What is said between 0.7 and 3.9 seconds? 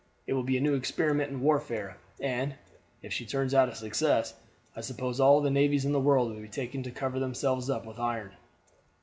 experiment in warfare, and, if she turns out a